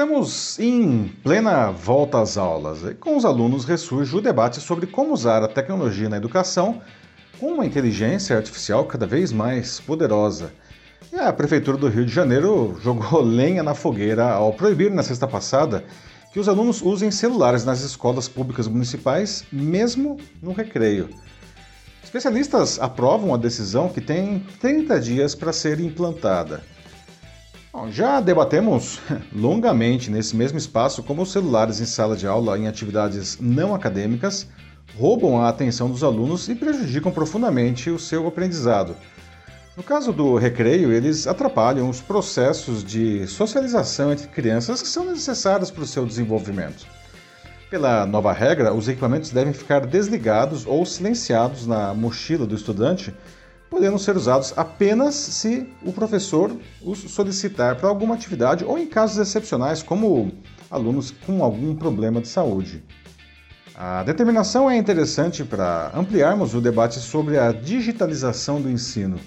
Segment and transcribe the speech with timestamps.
[0.00, 5.12] Estamos em plena volta às aulas e com os alunos ressurge o debate sobre como
[5.12, 6.80] usar a tecnologia na educação
[7.38, 10.54] com uma inteligência artificial cada vez mais poderosa.
[11.12, 15.28] E a Prefeitura do Rio de Janeiro jogou lenha na fogueira ao proibir na sexta
[15.28, 15.84] passada
[16.32, 21.10] que os alunos usem celulares nas escolas públicas municipais, mesmo no recreio.
[22.02, 26.62] Especialistas aprovam a decisão que tem 30 dias para ser implantada.
[27.72, 28.98] Bom, já debatemos
[29.32, 34.48] longamente nesse mesmo espaço como os celulares em sala de aula em atividades não acadêmicas
[34.98, 38.96] roubam a atenção dos alunos e prejudicam profundamente o seu aprendizado.
[39.76, 45.70] No caso do recreio, eles atrapalham os processos de socialização entre crianças que são necessários
[45.70, 46.84] para o seu desenvolvimento.
[47.70, 53.14] Pela nova regra, os equipamentos devem ficar desligados ou silenciados na mochila do estudante
[53.70, 56.50] podendo ser usados apenas se o professor
[56.82, 60.32] os solicitar para alguma atividade ou em casos excepcionais, como
[60.68, 62.82] alunos com algum problema de saúde.
[63.74, 69.18] A determinação é interessante para ampliarmos o debate sobre a digitalização do ensino.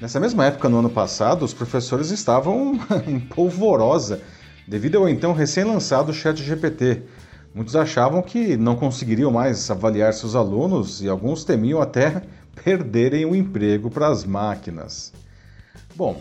[0.00, 4.22] Nessa mesma época, no ano passado, os professores estavam em polvorosa
[4.66, 7.02] devido ao então recém-lançado ChatGPT.
[7.54, 12.22] Muitos achavam que não conseguiriam mais avaliar seus alunos e alguns temiam até
[12.62, 15.12] perderem o emprego para as máquinas.
[15.94, 16.20] Bom,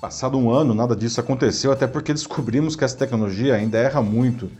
[0.00, 4.50] passado um ano, nada disso aconteceu, até porque descobrimos que essa tecnologia ainda erra muito.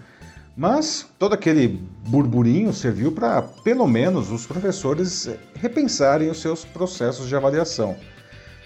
[0.56, 1.68] Mas todo aquele
[2.08, 7.96] burburinho serviu para, pelo menos, os professores repensarem os seus processos de avaliação.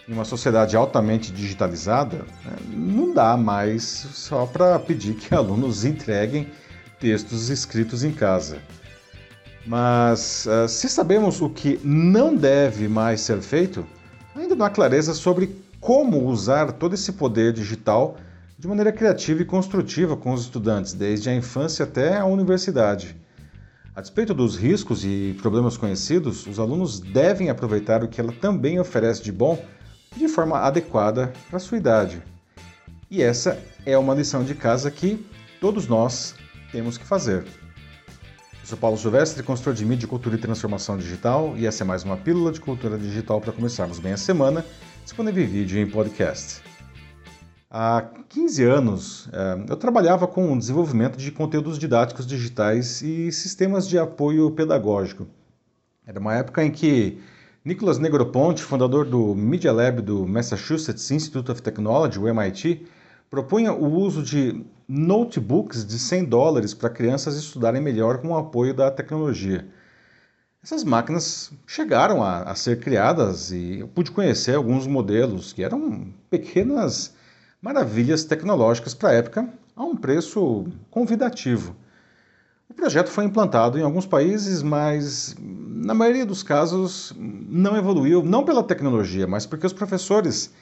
[0.08, 6.48] Em uma sociedade altamente digitalizada, né, não dá mais só para pedir que alunos entreguem
[6.98, 8.58] textos escritos em casa.
[9.66, 13.86] Mas uh, se sabemos o que não deve mais ser feito,
[14.34, 18.16] ainda não há clareza sobre como usar todo esse poder digital
[18.58, 23.16] de maneira criativa e construtiva com os estudantes, desde a infância até a universidade.
[23.94, 28.80] A despeito dos riscos e problemas conhecidos, os alunos devem aproveitar o que ela também
[28.80, 29.62] oferece de bom
[30.16, 32.22] de forma adequada para sua idade.
[33.10, 35.26] E essa é uma lição de casa que
[35.60, 36.34] todos nós
[36.70, 37.44] temos que fazer.
[38.62, 42.04] Eu sou Paulo Silvestre, consultor de mídia, cultura e transformação digital, e essa é mais
[42.04, 44.64] uma pílula de cultura digital para começarmos bem a semana,
[45.02, 46.62] disponível em vídeo e em podcast.
[47.68, 53.88] Há 15 anos, eh, eu trabalhava com o desenvolvimento de conteúdos didáticos digitais e sistemas
[53.88, 55.26] de apoio pedagógico.
[56.06, 57.18] Era uma época em que
[57.64, 62.86] Nicholas Negroponte, fundador do Media Lab do Massachusetts Institute of Technology, o MIT,
[63.28, 68.74] propunha o uso de notebooks de 100 dólares para crianças estudarem melhor com o apoio
[68.74, 69.66] da tecnologia.
[70.62, 76.12] Essas máquinas chegaram a, a, ser criadas e eu pude conhecer alguns modelos que eram
[76.28, 77.14] pequenas
[77.60, 81.74] maravilhas tecnológicas para a época a um preço convidativo.
[82.68, 88.44] O projeto foi implantado em alguns países, mas na maioria dos casos não evoluiu, não
[88.44, 90.52] pela tecnologia, mas porque os professores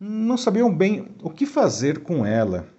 [0.00, 2.77] não sabiam bem o que fazer com ela.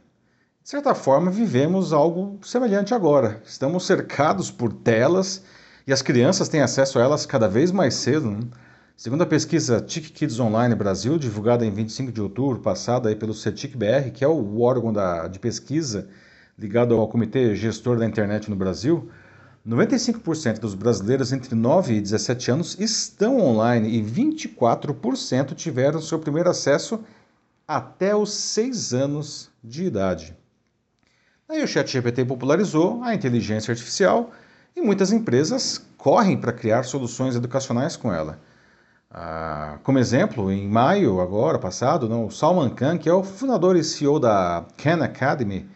[0.61, 3.41] De certa forma, vivemos algo semelhante agora.
[3.45, 5.43] Estamos cercados por telas
[5.87, 8.29] e as crianças têm acesso a elas cada vez mais cedo.
[8.29, 8.41] Né?
[8.95, 13.33] Segundo a pesquisa TIC Kids Online Brasil, divulgada em 25 de outubro passado aí pelo
[13.33, 16.09] CETIC-BR, que é o órgão da, de pesquisa
[16.57, 19.09] ligado ao Comitê Gestor da Internet no Brasil,
[19.65, 26.49] 95% dos brasileiros entre 9 e 17 anos estão online e 24% tiveram seu primeiro
[26.49, 26.99] acesso
[27.67, 30.38] até os 6 anos de idade.
[31.49, 34.29] Aí o ChatGPT popularizou a inteligência artificial
[34.75, 38.39] e muitas empresas correm para criar soluções educacionais com ela.
[39.09, 43.75] Ah, como exemplo, em maio, agora passado, não, o Salman Khan, que é o fundador
[43.75, 45.67] e CEO da Khan Academy,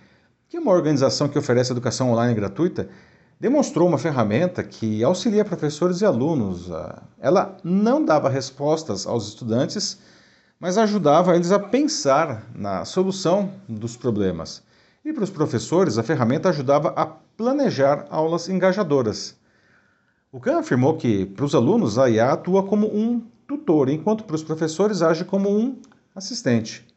[0.48, 2.88] que é uma organização que oferece educação online gratuita,
[3.40, 6.70] demonstrou uma ferramenta que auxilia professores e alunos.
[7.20, 9.98] Ela não dava respostas aos estudantes,
[10.60, 14.62] mas ajudava eles a pensar na solução dos problemas.
[15.06, 19.36] E para os professores, a ferramenta ajudava a planejar aulas engajadoras.
[20.32, 24.36] O Khan afirmou que para os alunos a IA atua como um tutor, enquanto para
[24.36, 25.78] os professores age como um
[26.16, 26.88] assistente.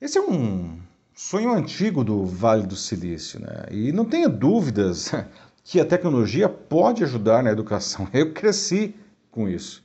[0.00, 0.78] Esse é um
[1.12, 3.66] sonho antigo do Vale do Silício, né?
[3.70, 5.10] E não tenha dúvidas
[5.64, 8.06] que a tecnologia pode ajudar na educação.
[8.12, 8.94] Eu cresci
[9.28, 9.82] com isso.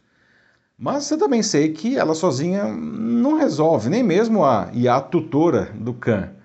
[0.78, 5.96] Mas eu também sei que ela sozinha não resolve, nem mesmo a IA tutora do
[5.96, 6.37] CAN.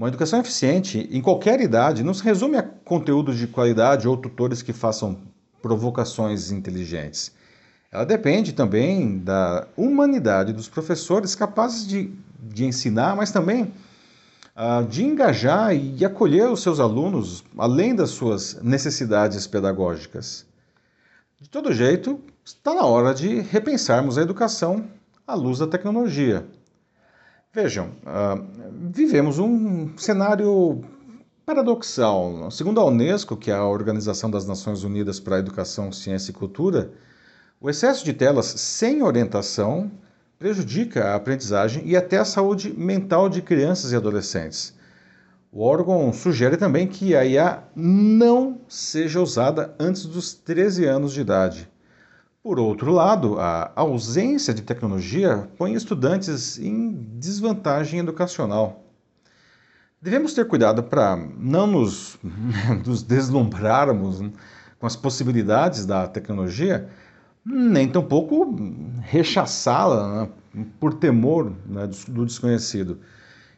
[0.00, 4.62] Uma educação eficiente, em qualquer idade, não se resume a conteúdos de qualidade ou tutores
[4.62, 5.18] que façam
[5.60, 7.32] provocações inteligentes.
[7.92, 13.74] Ela depende também da humanidade dos professores capazes de, de ensinar, mas também
[14.56, 20.46] uh, de engajar e acolher os seus alunos além das suas necessidades pedagógicas.
[21.38, 24.82] De todo jeito, está na hora de repensarmos a educação
[25.26, 26.46] à luz da tecnologia.
[27.52, 28.46] Vejam, uh,
[28.92, 30.84] vivemos um cenário
[31.44, 32.48] paradoxal.
[32.48, 36.34] Segundo a Unesco, que é a Organização das Nações Unidas para a Educação, Ciência e
[36.34, 36.92] Cultura,
[37.60, 39.90] o excesso de telas sem orientação
[40.38, 44.72] prejudica a aprendizagem e até a saúde mental de crianças e adolescentes.
[45.50, 51.20] O órgão sugere também que a IA não seja usada antes dos 13 anos de
[51.20, 51.68] idade.
[52.42, 58.82] Por outro lado, a ausência de tecnologia põe estudantes em desvantagem educacional.
[60.00, 62.18] Devemos ter cuidado para não nos,
[62.86, 64.22] nos deslumbrarmos
[64.78, 66.88] com as possibilidades da tecnologia,
[67.44, 68.56] nem tampouco
[69.02, 73.00] rechaçá-la né, por temor né, do desconhecido.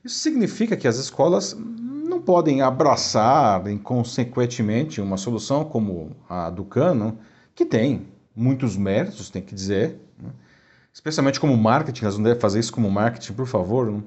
[0.04, 7.20] Isso significa que as escolas não podem abraçar inconsequentemente uma solução como a do Cano,
[7.54, 10.30] que tem muitos méritos, tem que dizer, né?
[10.92, 14.02] especialmente como marketing, elas não devem fazer isso como marketing, por favor,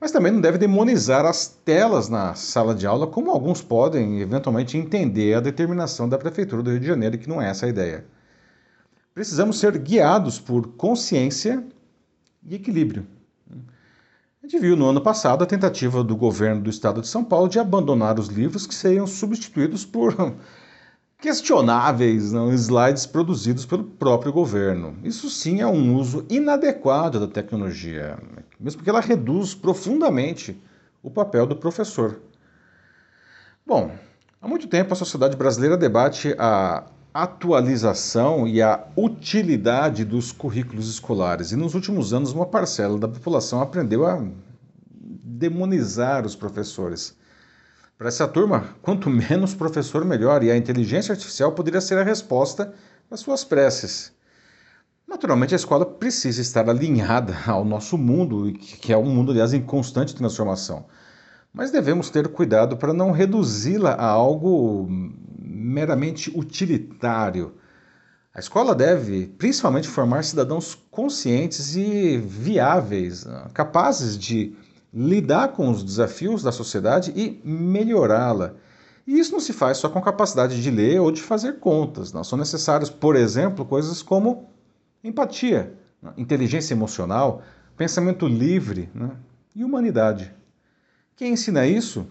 [0.00, 4.76] mas também não deve demonizar as telas na sala de aula, como alguns podem eventualmente
[4.76, 8.04] entender a determinação da Prefeitura do Rio de Janeiro, que não é essa a ideia.
[9.14, 11.64] Precisamos ser guiados por consciência
[12.44, 13.06] e equilíbrio.
[13.50, 17.48] A gente viu no ano passado a tentativa do governo do estado de São Paulo
[17.48, 20.14] de abandonar os livros que seriam substituídos por
[21.18, 24.96] questionáveis não, slides produzidos pelo próprio governo.
[25.02, 28.18] Isso sim é um uso inadequado da tecnologia,
[28.60, 30.60] mesmo porque ela reduz profundamente
[31.02, 32.20] o papel do professor.
[33.66, 33.90] Bom,
[34.40, 41.50] há muito tempo a sociedade brasileira debate a atualização e a utilidade dos currículos escolares,
[41.50, 44.22] e nos últimos anos uma parcela da população aprendeu a
[44.90, 47.16] demonizar os professores.
[47.98, 52.74] Para essa turma, quanto menos professor, melhor, e a inteligência artificial poderia ser a resposta
[53.10, 54.12] às suas preces.
[55.08, 59.62] Naturalmente, a escola precisa estar alinhada ao nosso mundo, que é um mundo, aliás, em
[59.62, 60.84] constante transformação.
[61.54, 64.86] Mas devemos ter cuidado para não reduzi-la a algo
[65.38, 67.54] meramente utilitário.
[68.34, 74.54] A escola deve, principalmente, formar cidadãos conscientes e viáveis, capazes de
[74.98, 78.54] lidar com os desafios da sociedade e melhorá-la.
[79.06, 82.14] E isso não se faz só com capacidade de ler ou de fazer contas.
[82.14, 82.24] Não.
[82.24, 84.48] São necessários, por exemplo, coisas como
[85.04, 85.74] empatia,
[86.16, 87.42] inteligência emocional,
[87.76, 89.10] pensamento livre né?
[89.54, 90.32] e humanidade.
[91.14, 92.06] Quem ensina isso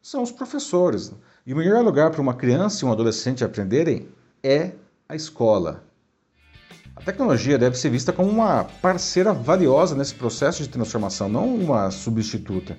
[0.00, 1.12] são os professores.
[1.44, 4.08] E o melhor lugar para uma criança e um adolescente aprenderem
[4.40, 4.72] é
[5.08, 5.82] a escola.
[7.00, 11.90] A tecnologia deve ser vista como uma parceira valiosa nesse processo de transformação, não uma
[11.90, 12.76] substituta.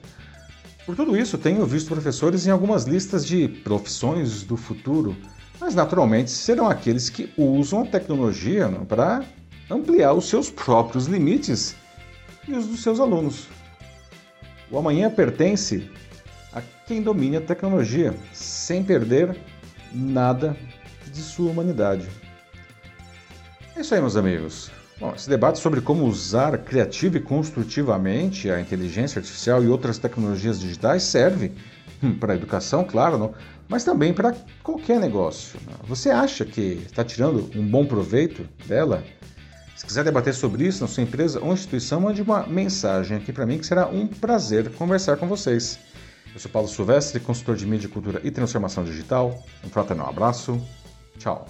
[0.85, 5.18] Por tudo isso, tenho visto professores em algumas listas de profissões do futuro,
[5.59, 9.23] mas naturalmente serão aqueles que usam a tecnologia para
[9.71, 11.75] ampliar os seus próprios limites
[12.47, 13.47] e os dos seus alunos.
[14.69, 15.89] O amanhã pertence
[16.53, 19.35] a quem domine a tecnologia, sem perder
[19.91, 20.56] nada
[21.12, 22.07] de sua humanidade.
[23.75, 24.71] É isso aí, meus amigos.
[25.00, 30.59] Bom, esse debate sobre como usar criativa e construtivamente a inteligência artificial e outras tecnologias
[30.59, 31.54] digitais serve
[32.04, 33.33] hum, para a educação, claro, não?
[33.68, 35.59] mas também para qualquer negócio.
[35.85, 39.04] Você acha que está tirando um bom proveito dela?
[39.75, 43.45] Se quiser debater sobre isso na sua empresa ou instituição, mande uma mensagem aqui para
[43.45, 45.80] mim que será um prazer conversar com vocês.
[46.33, 49.44] Eu sou Paulo Silvestre, consultor de mídia, cultura e transformação digital.
[49.63, 50.61] Um fraternal abraço.
[51.18, 51.47] Tchau.